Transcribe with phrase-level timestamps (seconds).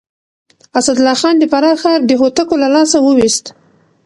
[0.79, 3.45] اسدالله خان د فراه ښار د هوتکو له لاسه وويست.